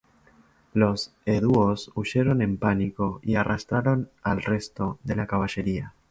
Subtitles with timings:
[0.73, 5.93] Los eduos huyeron en pánico y arrastraron al resto de la caballería.